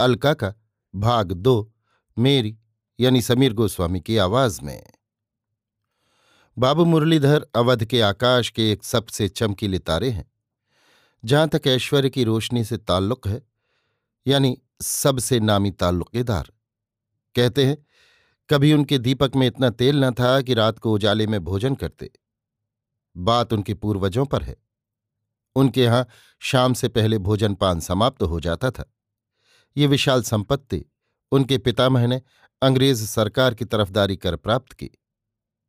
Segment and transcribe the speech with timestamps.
[0.00, 0.54] अलका का
[0.94, 1.72] भाग दो,
[2.18, 2.56] मेरी,
[3.00, 4.86] यानी समीर गोस्वामी की आवाज़ में।
[6.58, 10.30] बाबू मुरलीधर अवध के आकाश के एक सबसे चमकीले तारे हैं,
[11.24, 13.42] जहाँ तक ऐश्वर्य की रोशनी से ताल्लुक है,
[14.26, 16.50] यानी सबसे नामी ताल्लुकेदार।
[17.34, 17.76] कहते हैं,
[18.50, 22.10] कभी उनके दीपक में इतना तेल न था कि रात को उजाले में भोजन करते।
[23.16, 24.56] बात उनके पूर्वजों पर है।
[25.56, 26.06] उनके यहाँ
[26.40, 28.84] शाम से पहले भोजन पान समाप्त तो हो जाता था।
[29.76, 30.84] ये विशाल संपत्ति
[31.32, 32.20] उनके पितामह ने
[32.62, 34.90] अंग्रेज़ सरकार की तरफदारी कर प्राप्त की।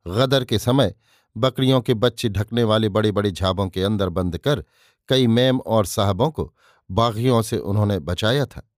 [0.05, 0.95] गदर के समय
[1.35, 4.63] बकरियों के बच्चे ढकने वाले बड़े बड़े झाबों के अंदर बंद कर
[5.09, 6.53] कई मैम और साहबों को
[6.89, 8.69] बागियों से उन्होंने बचाया था।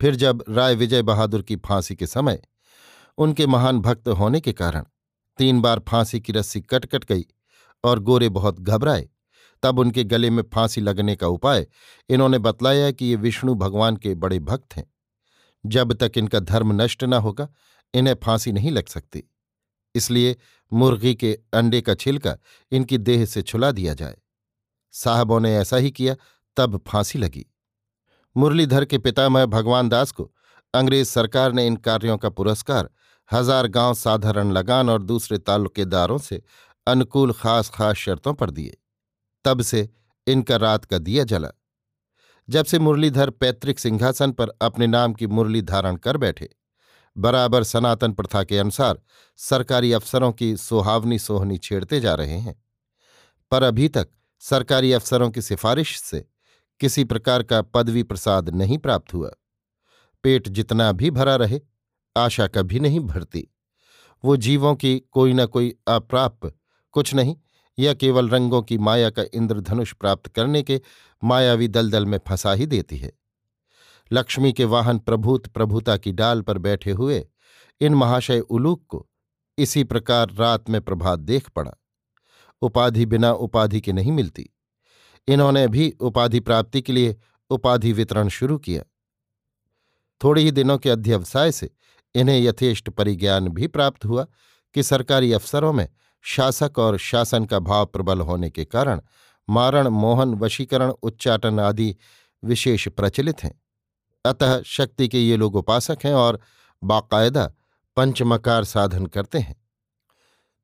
[0.00, 2.42] फिर जब राय विजय बहादुर की फांसी के समय
[3.18, 4.84] उनके महान भक्त होने के कारण
[5.38, 7.24] तीन बार फांसी की रस्सी कट कट गई
[7.84, 9.08] और गोरे बहुत घबराए
[9.62, 11.66] तब उनके गले में फांसी लगने का उपाय
[12.08, 14.84] इन्होंने बतलाया कि ये विष्णु भगवान के बड़े भक्त हैं।
[15.64, 17.48] जब तक इनका धर्म नष्ट न होगा,
[17.94, 19.22] इन्हें फांसी नहीं लग सकती।
[19.94, 20.36] इसलिए
[20.72, 22.36] मुर्गी के अंडे का छिलका
[22.72, 24.16] इनकी देह से छुला दिया जाए।
[24.92, 26.14] साहबों ने ऐसा ही किया,
[26.56, 27.46] तब फांसी लगी।
[28.36, 30.32] मुरलीधर के पितामह भगवान दास को
[30.74, 32.90] अंग्रेज़ सरकार ने इन कार्यों का पुरस्कार,
[33.32, 36.42] हज़ार गाँव साधारण लगान और दूसरे ताल्लुकेदारों से
[36.86, 38.76] अनुकूल खास खास शर्तों पर दिए।
[39.48, 39.90] तब से
[40.26, 41.48] इनका रात का दिया जला।
[42.50, 46.48] जब से मुरलीधर पैतृक सिंहासन पर अपने नाम की मुरली धारण कर बैठे,
[47.18, 49.02] बराबर सनातन प्रथा के अनुसार
[49.36, 52.64] सरकारी अफसरों की सुहावनी सोहनी छेड़ते जा रहे हैं।
[53.50, 54.08] पर अभी तक
[54.40, 56.28] सरकारी अफसरों की सिफारिश से
[56.80, 59.30] किसी प्रकार का पदवी प्रसाद नहीं प्राप्त हुआ।
[60.22, 61.60] पेट जितना भी भरा रहे,
[62.16, 63.48] आशा कभी नहीं भरती।
[64.24, 66.52] वो जीवों की कोई न कोई अप्राप्य
[66.92, 67.36] कुछ नहीं
[67.78, 70.80] या केवल रंगों की माया का इंद्रधनुष प्राप्त करने के
[71.24, 73.12] मायावी दलदल में फंसा ही देती है।
[74.12, 77.28] लक्ष्मी के वाहन प्रभूत प्रभुता की डाल पर बैठे हुए
[77.80, 79.08] इन महाशय उलूक को
[79.58, 81.72] इसी प्रकार रात में प्रभात देख पड़ा।
[82.62, 84.50] उपाधि बिना उपाधि के नहीं मिलती।
[85.28, 87.16] इन्होंने भी उपाधि प्राप्ति के लिए
[87.50, 88.82] उपाधि वितरण शुरू किया।
[90.24, 91.70] थोड़े ही दिनों के अध्यवसाय से
[92.14, 94.26] इन्हें यथेष्ट परिज्ञान भी प्राप्त हुआ
[94.74, 95.88] कि सरकारी अफसरों में
[96.28, 99.00] शासक और शासन का भाव प्रबल होने के कारण
[99.50, 101.96] मारण, मोहन, वशीकरण, उच्चाटन आदि
[102.44, 103.62] विशेष प्रचलित हैं।
[104.24, 106.40] अतः शक्ति के ये लोग उपासक हैं और
[106.84, 107.52] बाकायदा
[107.96, 109.56] पंचमकार साधन करते हैं।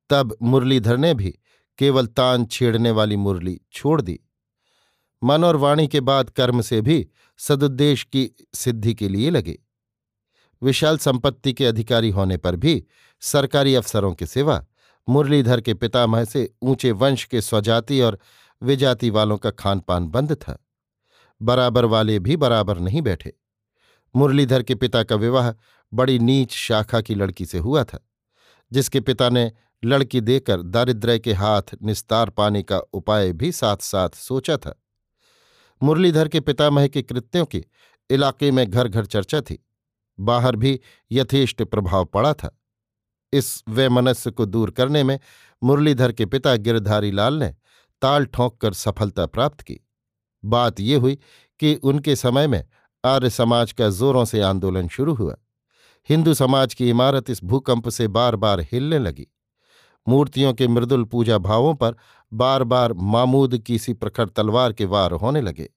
[0.09, 1.39] तब मुरलीधर ने भी
[1.77, 4.19] केवल तान छेड़ने वाली मुरली छोड़ दी।
[5.23, 9.59] मन और वाणी के बाद कर्म से भी सदुद्देश की सिद्धि के लिए लगे।
[10.61, 12.85] विशाल संपत्ति के अधिकारी होने पर भी
[13.21, 14.65] सरकारी अफसरों के सिवा
[15.09, 18.19] मुरलीधर के पितामह से ऊँचे वंश के स्वजाति और
[18.61, 20.57] विजाति वालों का खान पान बंद था।
[21.41, 23.33] बराबर वाले भी बराबर नहीं बैठे।
[24.15, 25.51] मुरलीधर के पिता का विवाह
[25.93, 27.99] बड़ी नीच शाखा की लड़की से हुआ था,
[28.71, 29.51] जिसके पिता ने
[29.83, 34.81] लड़की देकर दारिद्र्य के हाथ निस्तार पाने का उपाय भी साथ साथ सोचा था।
[35.83, 37.63] मुरलीधर के पितामह के कृत्यों की
[38.09, 39.65] इलाके में घर घर चर्चा थी।
[40.19, 40.79] बाहर भी
[41.11, 42.59] यथेष्ट प्रभाव पड़ा था।
[43.37, 45.19] इस वैमनस्य को दूर करने में
[45.63, 47.55] मुरलीधर के पिता गिरधारी लाल ने
[48.01, 49.79] ताल ठोंक कर सफलता प्राप्त की।
[50.45, 51.17] बात ये हुई
[51.59, 52.65] कि उनके समय में
[53.05, 55.35] आर्य समाज का जोरों से आंदोलन शुरू हुआ।
[56.09, 59.27] हिंदू समाज की इमारत इस भूकंप से बार बार हिलने लगी।
[60.07, 61.95] मूर्तियों के मृदुल पूजा भावों पर
[62.33, 65.69] बार बार मामूद की सी प्रखर तलवार के वार होने लगे।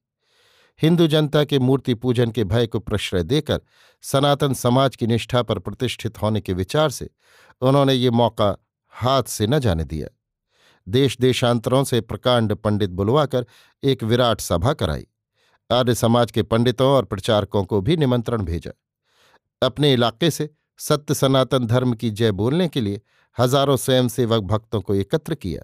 [0.83, 3.61] हिंदू जनता के मूर्ति पूजन के भय को प्रश्रय देकर
[4.05, 7.11] सनातन समाज की निष्ठा पर प्रतिष्ठित होने के विचार से
[7.63, 8.57] उन्होंने ये मौका
[8.93, 10.09] हाथ से न जाने दिया।
[10.87, 13.47] देश देशांतरों से प्रकांड पंडित बुलवाकर
[13.83, 15.07] एक विराट सभा कराई।
[15.71, 18.71] आर्य समाज के पंडितों और प्रचारकों को भी निमंत्रण भेजा।
[19.63, 20.49] अपने इलाके से
[20.79, 23.01] सत्य सनातन धर्म की जय बोलने के लिए
[23.37, 25.63] हज़ारों स्वयंसेवक भक्तों को एकत्र किया।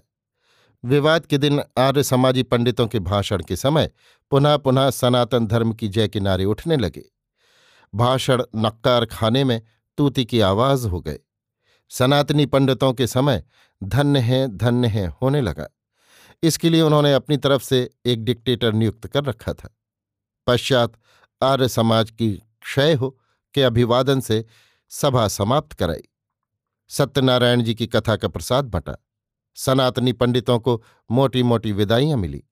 [0.85, 3.89] विवाद के दिन आर्य समाजी पंडितों के भाषण के समय
[4.31, 7.03] पुनः पुनः सनातन धर्म की जय के नारे उठने लगे।
[7.95, 9.61] भाषण नक्कार खाने में
[9.97, 11.19] तूती की आवाज़ हो गए
[11.91, 13.43] सनातनी पंडितों के समय
[13.83, 15.67] धन्य है धन्य है होने लगा।
[16.43, 19.75] इसके लिए उन्होंने अपनी तरफ़ से एक डिक्टेटर नियुक्त कर रखा था।
[20.47, 20.93] पश्चात
[21.41, 22.31] आर्य समाज की
[22.61, 23.09] क्षय हो
[23.53, 24.45] के अभिवादन से
[24.89, 26.03] सभा समाप्त कराई।
[26.89, 28.95] सत्यनारायण जी की कथा का प्रसाद बटा।
[29.55, 32.43] सनातनी पंडितों को मोटी मोटी विदाइयाँ मिली।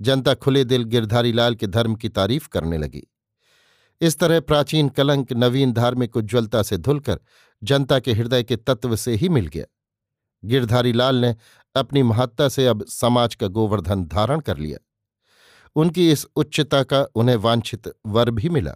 [0.00, 3.02] जनता खुले दिल गिरधारी लाल के धर्म की तारीफ़ करने लगी।
[4.00, 7.20] इस तरह प्राचीन कलंक नवीन धार्मिक उज्ज्वलता से धुलकर
[7.62, 9.64] जनता के हृदय के तत्व से ही मिल गया।
[10.44, 11.36] गिरधारी लाल ने
[11.76, 14.78] अपनी महत्ता से अब समाज का गोवर्धन धारण कर लिया।
[15.76, 18.74] उनकी इस उच्चता का उन्हें वांछित वर भी मिला।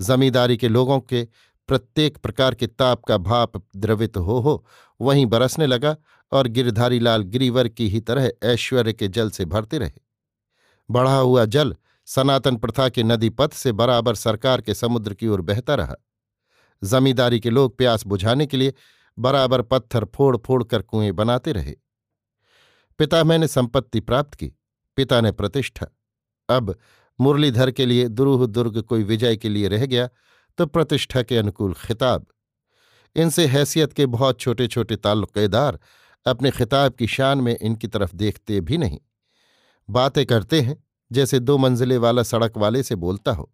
[0.00, 1.28] जमींदारी के लोगों के
[1.68, 4.66] प्रत्येक प्रकार के ताप का भाप द्रवित हो हो
[5.00, 5.96] वहीं बरसने लगा
[6.32, 10.00] और गिरधारी लाल गिरिवर की ही तरह ऐश्वर्य के जल से भरते रहे।
[10.90, 11.76] बढ़ा हुआ जल
[12.06, 15.94] सनातन प्रथा के नदी पथ से बराबर सरकार के समुद्र की ओर बहता रहा।
[16.84, 18.74] जमींदारी के लोग प्यास बुझाने के लिए
[19.18, 21.74] बराबर पत्थर फोड़ फोड़ कर कुएँ बनाते रहे।
[22.98, 24.52] पिता मैंने संपत्ति प्राप्त की,
[24.96, 25.86] पिता ने प्रतिष्ठा।
[26.48, 26.78] अब
[27.20, 30.08] मुरलीधर के लिए दुरूह दुर्ग कोई विजय के लिए रह गया
[30.58, 32.26] तो प्रतिष्ठा के अनुकूल खिताब।
[33.16, 35.78] इनसे हैसियत के बहुत छोटे छोटे ताल्लुकेदार
[36.26, 39.00] अपने खिताब की शान में इनकी तरफ़ देखते भी नहीं।
[39.90, 43.52] बातें करते हैं, जैसे दो मंजिले वाला सड़क वाले से बोलता हो।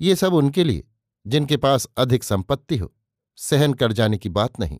[0.00, 0.84] ये सब उनके लिए,
[1.26, 2.94] जिनके पास अधिक संपत्ति हो,
[3.36, 4.78] सहन कर जाने की बात नहीं।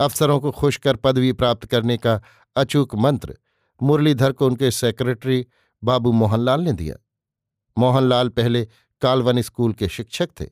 [0.00, 2.22] अफसरों को खुश कर पदवी प्राप्त करने का
[2.56, 3.38] अचूक मंत्र
[3.82, 5.46] मुरलीधर को उनके सेक्रेटरी
[5.84, 6.96] बाबू मोहनलाल ने दिया।
[7.78, 8.68] मोहनलाल पहले
[9.00, 10.46] कालवन स्कूल के शिक्षक थे।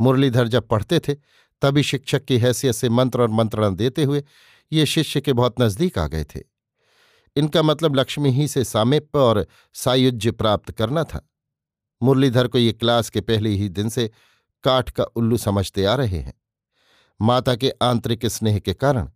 [0.00, 1.16] मुरलीधर जब पढ़ते थे
[1.62, 4.22] तभी शिक्षक की हैसियत से मंत्र और मंत्रणा देते हुए
[4.72, 6.40] ये शिष्य के बहुत नज़दीक आ गए थे।
[7.36, 11.26] इनका मतलब लक्ष्मी ही से सामिप्य और सायुज्य प्राप्त करना था।
[12.00, 14.10] मुरलीधर को ये क्लास के पहले ही दिन से
[14.64, 16.34] काठ का उल्लू समझते आ रहे हैं।
[17.20, 19.08] माता के आंतरिक स्नेह के कारण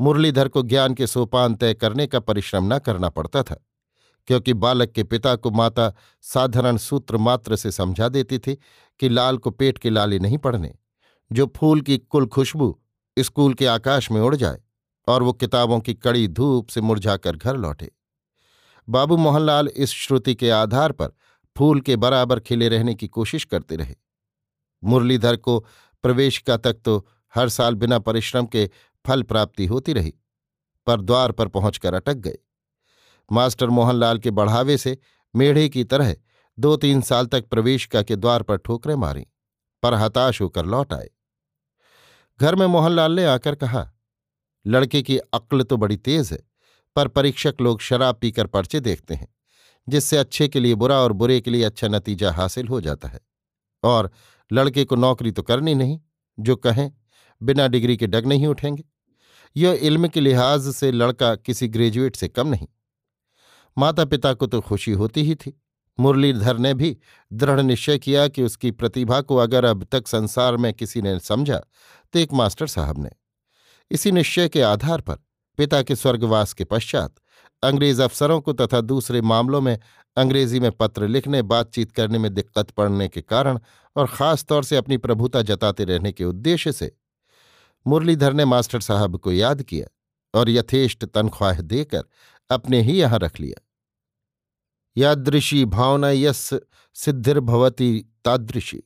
[0.00, 3.56] मुरलीधर को ज्ञान के सोपान तय करने का परिश्रम न करना पड़ता था,
[4.28, 5.92] क्योंकि बालक के पिता को माता
[6.24, 8.54] साधारण सूत्र मात्र से समझा देती थी
[9.00, 10.74] कि लाल को पेट के लाले नहीं पड़ने।
[11.30, 12.78] जो फूल की कुल खुशबू
[13.16, 14.60] स्कूल के आकाश में उड़ जाए
[15.08, 17.90] और वो किताबों की कड़ी धूप से मुरझाकर घर लौटे।
[18.88, 21.12] बाबू मोहनलाल इस श्रुति के आधार पर
[21.56, 23.94] फूल के बराबर खिले रहने की कोशिश करते रहे।
[24.82, 25.58] मुरलीधर को
[26.04, 28.68] प्रवेशिका तक तो हर साल बिना परिश्रम के
[29.04, 30.14] फल प्राप्ति होती रही,
[30.86, 32.38] पर द्वार पर पहुंचकर अटक गए।
[33.30, 34.96] मास्टर मोहनलाल के बढ़ावे से
[35.34, 36.14] मेढ़े की तरह
[36.58, 39.26] दो तीन साल तक प्रवेशिका के द्वार पर ठोकरें मारी,
[39.82, 41.08] पर हताश होकर लौट आए।
[42.40, 43.92] घर में मोहनलाल ने आकर कहा,
[44.66, 46.38] लड़के की अक्ल तो बड़ी तेज है,
[46.96, 49.28] पर परीक्षक लोग शराब पीकर पर्चे देखते हैं,
[49.88, 53.20] जिससे अच्छे के लिए बुरा और बुरे के लिए अच्छा नतीजा हासिल हो जाता है।
[53.82, 54.10] और
[54.52, 56.00] लड़के को नौकरी तो करनी नहीं,
[56.38, 56.92] जो कहें,
[57.42, 58.84] बिना डिग्री के डग नहीं उठेंगे।
[59.56, 62.66] यह इल्म के लिहाज से लड़का किसी ग्रेजुएट से कम नहीं।
[63.78, 65.62] माता पिता को तो खुशी होती ही थी।
[66.00, 66.96] मुरलीधर ने भी
[67.32, 71.60] दृढ़ निश्चय किया कि उसकी प्रतिभा को अगर अब तक संसार में किसी ने समझा
[72.12, 73.10] तो एक मास्टर साहब ने।
[73.90, 75.18] इसी निश्चय के आधार पर
[75.58, 77.14] पिता के स्वर्गवास के पश्चात
[77.62, 79.78] अंग्रेज़ अफसरों को तथा दूसरे मामलों में
[80.16, 83.58] अंग्रेज़ी में पत्र लिखने, बातचीत करने में दिक्कत पड़ने के कारण
[83.96, 86.96] और खास तौर से अपनी प्रभुता जताते रहने के उद्देश्य से
[87.86, 89.86] मुरलीधर ने मास्टर साहब को याद किया
[90.38, 92.04] और यथेष्ट तनख्वाह देकर
[92.50, 93.62] अपने ही यहाँ रख लिया।
[94.96, 96.50] यादृशी भावना यस
[96.94, 98.82] सिद्धिर्भवती तादृशी।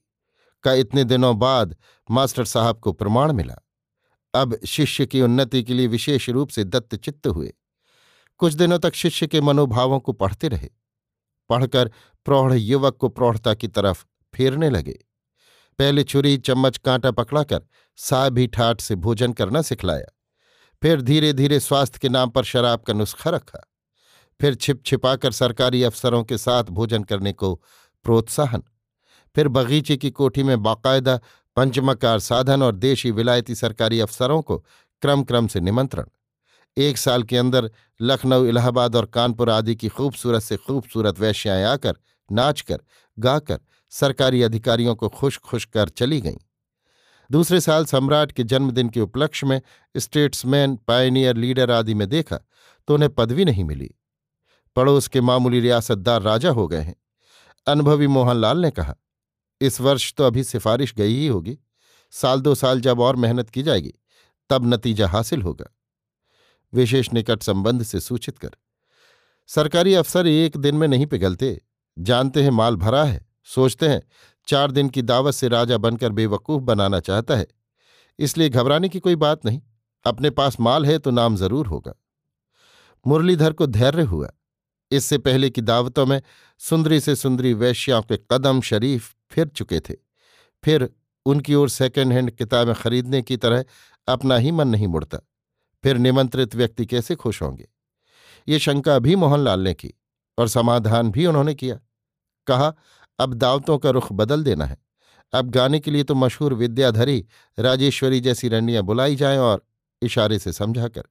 [0.62, 1.76] का इतने दिनों बाद
[2.10, 3.56] मास्टर साहब को प्रमाण मिला।
[4.34, 7.54] अब शिष्य की उन्नति के लिए विशेष रूप से दत्तचित्त हुए।
[8.38, 10.68] कुछ दिनों तक शिष्य के मनोभावों को पढ़ते रहे।
[11.48, 11.90] पढ़कर
[12.24, 14.98] प्रौढ़ युवक को प्रौढ़ता की तरफ़ फेरने लगे।
[15.78, 20.16] पहले छुरी, चम्मच, कांटा पकड़ाकर भी ठाठ से भोजन करना सिखलाया।
[20.82, 23.72] फिर धीरे धीरे स्वास्थ्य के नाम पर शराब का नुस्खा रखा।
[24.40, 27.54] फिर छिप छिपाकर सरकारी अफसरों के साथ भोजन करने को
[28.04, 28.62] प्रोत्साहन
[29.36, 31.18] फिर बगीचे की कोठी में बाकायदा
[31.56, 34.58] पंचमकार साधन और देशी विलायती सरकारी अफसरों को
[35.02, 36.04] क्रम क्रम से निमंत्रण।
[36.76, 37.70] एक साल के अंदर
[38.00, 41.96] लखनऊ, इलाहाबाद और कानपुर आदि की खूबसूरत से खूबसूरत वैश्याएँ आकर
[42.32, 42.78] नाचकर,
[43.18, 43.60] गाकर
[43.90, 46.36] सरकारी अधिकारियों को खुश खुश कर चली गईं।
[47.30, 49.60] दूसरे साल सम्राट के जन्मदिन के उपलक्ष्य में
[49.96, 52.36] स्टेट्समैन, पायनियर लीडर आदि में देखा
[52.88, 53.90] तो उन्हें पदवी नहीं मिली।
[54.76, 56.96] पड़ोस के मामूली रियासतदार राजा हो गए हैं।
[57.66, 58.96] अनुभवी मोहनलाल ने कहा
[59.60, 61.58] इस वर्ष तो अभी सिफारिश गई ही होगी।
[62.12, 63.92] साल दो साल जब और मेहनत की जाएगी,
[64.50, 65.66] तब नतीजा हासिल होगा।
[66.72, 68.50] विशेष निकट संबंध से सूचित कर।
[69.48, 71.60] सरकारी अफसर एक दिन में नहीं पिघलते।
[71.96, 74.02] जानते हैं माल भरा है, सोचते हैं
[74.48, 77.46] चार दिन की दावत से राजा बनकर बेवकूफ़ बनाना चाहता है।
[78.18, 79.60] इसलिए घबराने की कोई बात नहीं,
[80.04, 81.94] अपने पास माल है तो नाम ज़रूर होगा।
[83.06, 84.30] मुरलीधर को धैर्य हुआ।
[84.90, 86.22] इससे पहले की दावतों में
[86.58, 89.94] सुंदरी से सुंदरी वैश्याओं के कदम शरीफ फिर चुके थे।
[90.64, 90.90] फिर
[91.26, 93.64] उनकी ओर सेकेंड हैंड किताबें खरीदने की तरह
[94.08, 95.18] अपना ही मन नहीं मुड़ता।
[95.82, 97.68] फिर निमंत्रित व्यक्ति कैसे खुश होंगे?
[98.48, 99.94] ये शंका भी मोहनलाल ने की
[100.38, 101.78] और समाधान भी उन्होंने किया।
[102.46, 102.74] कहा,
[103.18, 104.78] अब दावतों का रुख बदल देना है।
[105.32, 107.26] अब गाने के लिए तो मशहूर विद्याधरी
[107.58, 109.66] राजेश्वरी जैसी रंडियाँ बुलाई जाएँ और
[110.02, 111.02] इशारे से समझाकर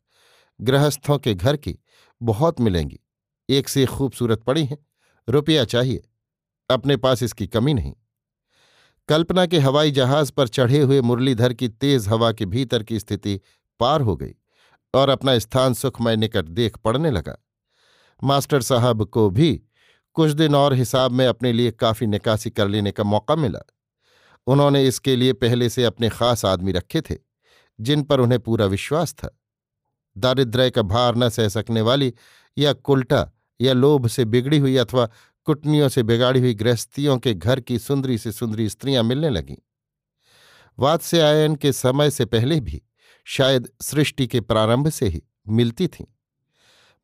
[0.61, 1.79] गृहस्थों के घर की
[2.21, 2.99] बहुत मिलेंगी।
[3.49, 4.85] एक से खूबसूरत पड़ी हैं।
[5.29, 6.09] रुपया चाहिए।
[6.69, 7.93] अपने पास इसकी कमी नहीं।
[9.07, 13.39] कल्पना के हवाई जहाज़ पर चढ़े हुए मुरलीधर की तेज हवा के भीतर की स्थिति
[13.79, 14.33] पार हो गई
[14.93, 17.37] और अपना स्थान सुखमय निकट देख पड़ने लगा।
[18.23, 19.63] मास्टर साहब को भी
[20.13, 23.59] कुछ दिन और हिसाब में अपने लिए काफ़ी निकासी कर लेने का मौका मिला।
[24.47, 27.15] उन्होंने इसके लिए पहले से अपने खास आदमी रखे थे,
[27.81, 29.39] जिन पर उन्हें पूरा विश्वास था।
[30.17, 32.13] दारिद्र्य का भार न सह सकने वाली
[32.57, 35.09] या कुल्टा या लोभ से बिगड़ी हुई अथवा
[35.45, 39.55] कुटनियों से बिगाड़ी हुई गृहस्थियों के घर की सुंदरी से सुंदरी स्त्रियाँ मिलने लगीं।
[40.79, 42.81] वात्स्यायन के समय से पहले भी
[43.25, 46.05] शायद सृष्टि के प्रारंभ से ही मिलती थीं।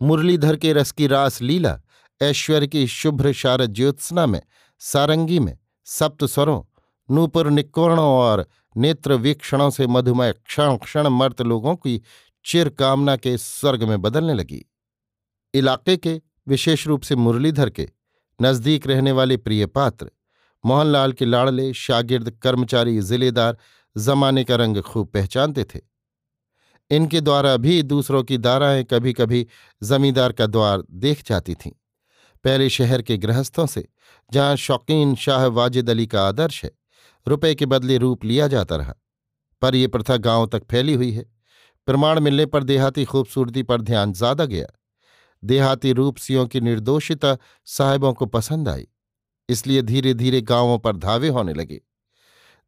[0.02, 1.82] मुरलीधर के रस की रास लीला
[2.22, 4.42] ऐश्वर्य की शुभ्र शारद ज्योत्सना में,
[4.80, 6.64] सारंगी में, सप्त स्वरों,
[7.12, 8.48] नूपुर निकोणों और
[8.78, 12.02] नेत्र वीक्षणों से मधुमय क्षण क्षण मर्त लोगों की
[12.46, 14.66] चिर कामना के स्वर्ग में बदलने लगी।
[15.54, 17.90] इलाके के विशेष रूप से मुरलीधर के
[18.42, 20.12] नज़दीक रहने वाले प्रिय पात्र,
[20.66, 23.58] मोहनलाल के लाड़ले, शागिर्द, कर्मचारी, जिलेदार,
[23.98, 25.80] जमाने का रंग खूब पहचानते थे।
[26.92, 29.48] इनके द्वारा भी दूसरों की दाराएँ कभी कभी
[29.84, 31.72] जमींदार का द्वार देख जाती थीं।
[32.44, 33.88] पहले शहर के गृहस्थों से,
[34.34, 36.72] जहाँ शौकीन शाह वाजिद अली का आदर्श है,
[37.28, 38.94] रुपए के बदले रूप लिया जाता रहा।
[39.62, 41.26] पर यह प्रथा गाँव तक फैली हुई है।
[41.86, 44.68] प्रमाण मिलने पर देहाती खूबसूरती पर ध्यान ज़्यादा गया।
[45.44, 47.38] देहाती रूपसियों की निर्दोषिता
[47.68, 48.88] साहेबों को पसंद आई,
[49.50, 51.82] इसलिए धीरे धीरे गाँवों पर धावे होने लगे।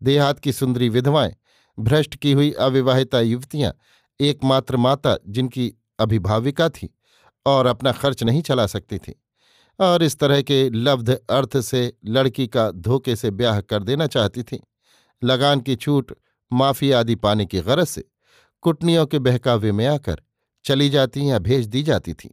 [0.02, 1.36] देहात की सुंदरी विधवाएँ,
[1.78, 3.74] भ्रष्ट की हुई अविवाहिता युवतियाँ,
[4.20, 6.90] एकमात्र माता जिनकी अभिभाविका थी
[7.46, 9.14] और अपना खर्च नहीं चला सकती थी।
[9.80, 14.44] और इस तरह के लब्ध अर्थ से लड़की का धोखे से ब्याह कर देना चाहती
[14.44, 14.60] थी।
[15.22, 16.14] लगान की छूट,
[16.52, 18.04] माफ़ी आदि पाने की गरज से
[18.64, 20.22] कुटनियों के बहकावे में आकर
[20.66, 22.30] चली जाती या भेज दी जाती थीं।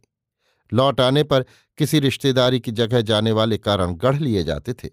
[0.73, 1.45] लौट आने पर
[1.77, 4.89] किसी रिश्तेदारी की जगह जाने वाले कारण गढ़ लिए जाते थे।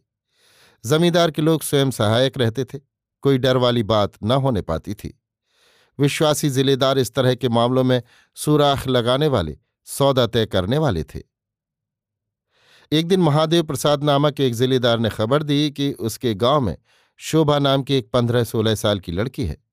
[0.86, 2.80] जमींदार के लोग स्वयं सहायक रहते थे,
[3.22, 5.22] कोई डर वाली बात न होने पाती थी।
[5.98, 8.02] विश्वासी जिलेदार इस तरह के मामलों में
[8.34, 11.20] सुराख लगाने वाले, सौदा तय करने वाले थे।
[12.92, 16.76] एक दिन महादेव प्रसाद नामक एक जिलेदार ने खबर दी कि उसके गाँव में
[17.16, 19.64] शोभा नाम की एक पंद्रह सोलह साल की लड़की है।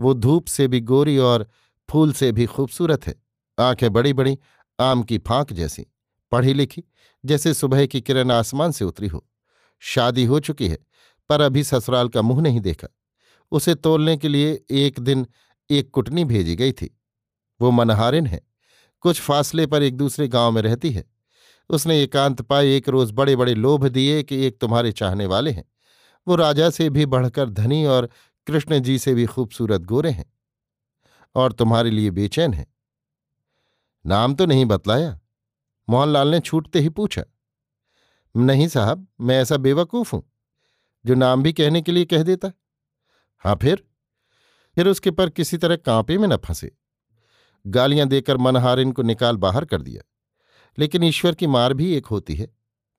[0.00, 1.48] वो धूप से भी गोरी और
[1.90, 3.22] फूल से भी खूबसूरत है।
[3.58, 4.38] आँखें बड़ी बड़ी
[4.80, 5.86] आम की फांक जैसी,
[6.32, 6.84] पढ़ी लिखी,
[7.24, 9.26] जैसे सुबह की किरण आसमान से उतरी हो।
[9.80, 10.78] शादी हो चुकी है,
[11.28, 12.88] पर अभी ससुराल का मुँह नहीं देखा।
[13.52, 15.26] उसे तोलने के लिए एक दिन
[15.70, 17.00] एक कुटनी भेजी गई थी।
[17.60, 18.40] वो मनहारिन है,
[19.00, 21.04] कुछ फासले पर एक दूसरे गाँव में रहती है।
[21.70, 25.64] उसने एकांत पाए एक रोज बड़े बड़े लोभ दिए कि एक तुम्हारे चाहने वाले हैं।
[26.28, 28.08] वो राजा से भी बढ़कर धनी और
[28.46, 30.32] कृष्ण जी से भी खूबसूरत गोरे हैं।
[31.34, 32.73] और तुम्हारे लिए बेचैन है।
[34.04, 35.18] नाम तो नहीं बतलाया।
[35.88, 37.22] मोहनलाल ने छूटते ही पूछा,
[38.34, 40.22] नहीं साहब, मैं ऐसा बेवकूफ़ हूँ,
[41.04, 42.52] जो नाम भी कहने के लिए कह देता?
[43.44, 43.84] हाँ फिर।
[44.76, 46.70] फिर उसके पर किसी तरह कांपे में न फंसे।
[47.64, 50.02] गालियाँ देकर मनहारिन को निकाल बाहर कर दिया।
[50.78, 52.48] लेकिन ईश्वर की मार भी एक होती है।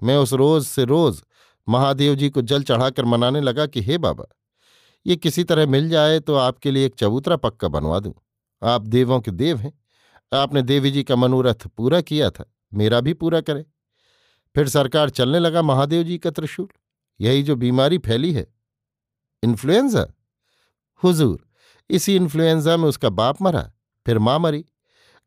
[0.01, 1.21] मैं उस रोज से रोज
[1.67, 4.25] महादेव जी को जल चढ़ाकर मनाने लगा कि, हे बाबा,
[5.05, 8.13] ये किसी तरह मिल जाए तो आपके लिए एक चबूतरा पक्का बनवा दूँ।
[8.61, 9.73] आप देवों के देव हैं।
[10.35, 13.65] आपने देवी जी का मनोरथ पूरा किया था, मेरा भी पूरा करे।
[14.55, 16.67] फिर सरकार चलने लगा महादेव जी का त्रिशूल।
[17.21, 18.47] यही जो बीमारी फैली है।
[19.43, 20.07] इन्फ्लुएंजा?
[21.03, 21.47] हुजूर,
[21.89, 23.71] इसी इन्फ्लुएंजा में उसका बाप मरा,
[24.05, 24.65] फिर माँ मरी।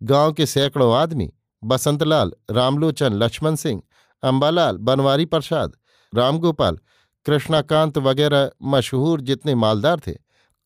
[0.03, 1.33] गाँव के सैकड़ों आदमी,
[1.65, 3.83] बसंतलाल, रामलोचन, लक्ष्मण सिंह,
[4.23, 5.73] अंबालाल, बनवारी प्रसाद,
[6.15, 6.79] रामगोपाल,
[7.27, 10.13] कृष्णाकांत वगैरह मशहूर जितने मालदार थे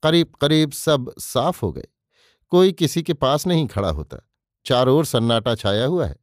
[0.03, 1.87] करीब करीब सब साफ़ हो गए।
[2.49, 4.19] कोई किसी के पास नहीं खड़ा होता।
[4.65, 6.17] चारों ओर सन्नाटा छाया हुआ है।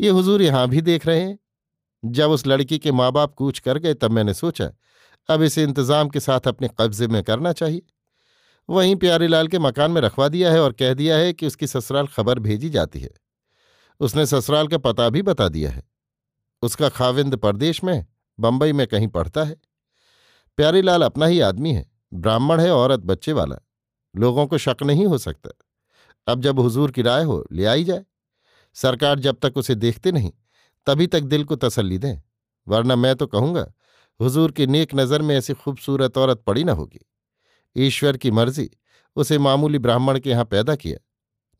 [0.00, 1.38] ये हुजूर यहाँ भी देख रहे हैं।
[2.04, 4.72] जब उस लड़की के माँ बाप कूच कर गए तब मैंने सोचा,
[5.28, 7.82] अब इसे इंतज़ाम के साथ अपने कब्जे में करना चाहिए।
[8.68, 12.06] वहीं प्यारीलाल के मकान में रखवा दिया है और कह दिया है कि उसकी ससुराल
[12.06, 13.10] खबर भेजी जाती है।
[14.00, 15.82] उसने ससुराल का पता भी बता दिया है।
[16.62, 18.06] उसका खाविंद परदेश में
[18.40, 19.56] बंबई में कहीं पढ़ता है।
[20.56, 23.56] प्यारीलाल अपना ही आदमी है, ब्राह्मण है औरत बच्चे वाला।
[24.16, 25.50] लोगों को शक नहीं हो सकता।
[26.28, 28.04] अब जब हुजूर की राय हो, ले आई जाए।
[28.76, 30.32] सरकार जब तक उसे देखते नहीं,
[30.86, 32.20] तभी तक दिल को तसल्ली दें,
[32.66, 33.66] वरना मैं तो कहूँगा,
[34.20, 37.00] हुजूर की नेक नज़र में ऐसी खूबसूरत औरत पड़ी न होगी।
[37.76, 38.70] ईश्वर की मर्ज़ी,
[39.16, 40.98] उसे मामूली ब्राह्मण के यहाँ पैदा किया,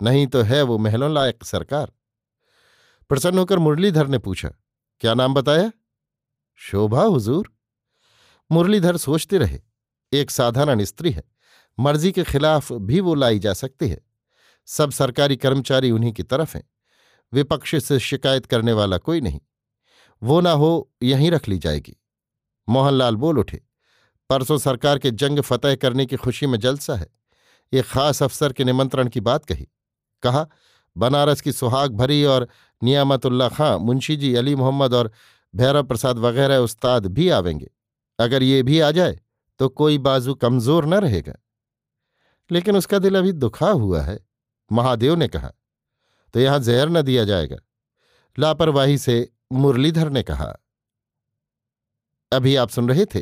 [0.01, 1.93] नहीं तो है वो महलों लायक सरकार।
[3.11, 4.49] प्रसन्न होकर मुरलीधर ने पूछा,
[5.01, 5.71] क्या नाम बताया?
[6.61, 7.51] शोभा, हुजूर।
[8.51, 9.61] मुरलीधर सोचते रहे,
[10.13, 11.23] एक साधारण स्त्री है,
[11.79, 14.01] मर्ज़ी के खिलाफ भी वो लाई जा सकती है।
[14.69, 16.65] सब सरकारी कर्मचारी उन्हीं की तरफ़ हैं।
[17.33, 19.41] विपक्ष से शिकायत करने वाला कोई नहीं।
[20.23, 21.97] वो ना हो, यहीं रख ली जाएगी।
[22.69, 23.63] मोहनलाल बोल उठे,
[24.31, 27.09] परसों सरकार के जंग फतेह करने की खुशी में जलसा है।
[27.73, 29.69] एक खास अफसर के निमंत्रण की बात कही।
[30.23, 30.47] कहा,
[30.97, 32.49] बनारस की सुहाग भरी और
[32.83, 35.13] नियामतुल्ला खां मुंशी जी अली मोहम्मद और
[35.55, 37.71] भैरव प्रसाद वगैरह उस्ताद भी आवेंगे।
[38.19, 39.19] अगर ये भी आ जाए
[39.59, 41.35] तो कोई बाजू कमज़ोर न रहेगा।
[42.51, 44.28] लेकिन उसका दिल अभी दुखा हुआ है।
[44.71, 45.53] महादेव ने कहा
[46.35, 47.57] तो यहाँ जहर न दिया जाएगा।
[48.39, 50.55] लापरवाही से मुरलीधर ने कहा,
[52.33, 53.21] अभी आप सुन रहे थे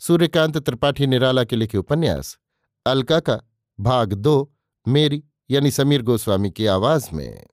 [0.00, 2.38] सूर्यकांत त्रिपाठी निराला के लिखे उपन्यास,
[2.86, 3.40] अलका का
[3.78, 4.52] भाग दो,
[4.86, 7.46] मेरी यानी समीर गोस्वामी की आवाज़ में।